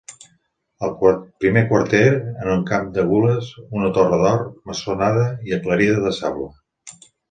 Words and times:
Al 0.87 0.95
primer 1.43 1.63
quarter, 1.73 2.07
en 2.55 2.65
camp 2.71 2.89
de 2.97 3.05
gules, 3.13 3.53
una 3.83 3.95
torre 4.01 4.21
d'or, 4.27 4.45
maçonada 4.73 5.31
i 5.53 5.59
aclarida 5.63 6.05
de 6.11 6.21
sable. 6.23 6.53